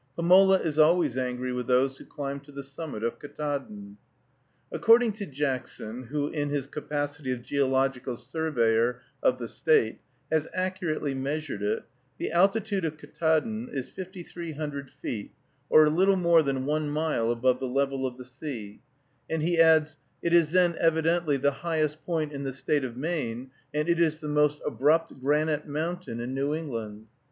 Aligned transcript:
Pomola 0.17 0.57
is 0.59 0.79
always 0.79 1.15
angry 1.15 1.53
with 1.53 1.67
those 1.67 1.97
who 1.97 2.05
climb 2.05 2.39
to 2.39 2.51
the 2.51 2.63
summit 2.63 3.03
of 3.03 3.19
Ktaadn. 3.19 3.97
According 4.71 5.11
to 5.13 5.27
Jackson, 5.27 6.05
who, 6.07 6.27
in 6.29 6.49
his 6.49 6.65
capacity 6.65 7.31
of 7.31 7.43
geological 7.43 8.17
surveyor 8.17 9.03
of 9.21 9.37
the 9.37 9.47
State, 9.47 9.99
has 10.31 10.47
accurately 10.55 11.13
measured 11.13 11.61
it, 11.61 11.83
the 12.17 12.31
altitude 12.31 12.83
of 12.83 12.97
Ktaadn 12.97 13.71
is 13.71 13.89
5300 13.89 14.89
feet, 14.89 15.33
or 15.69 15.85
a 15.85 15.89
little 15.91 16.15
more 16.17 16.41
than 16.41 16.65
one 16.65 16.89
mile 16.89 17.29
above 17.31 17.59
the 17.59 17.67
level 17.67 18.07
of 18.07 18.17
the 18.17 18.25
sea, 18.25 18.81
and 19.29 19.43
he 19.43 19.59
adds, 19.59 19.99
"It 20.23 20.33
is 20.33 20.49
then 20.49 20.75
evidently 20.79 21.37
the 21.37 21.51
highest 21.51 22.03
point 22.07 22.31
in 22.33 22.41
the 22.43 22.53
State 22.53 22.83
of 22.83 22.97
Maine, 22.97 23.51
and 23.71 23.87
is 23.87 24.19
the 24.19 24.27
most 24.27 24.63
abrupt 24.65 25.19
granite 25.21 25.67
mountain 25.67 26.19
in 26.19 26.33
New 26.33 26.55
England." 26.55 27.05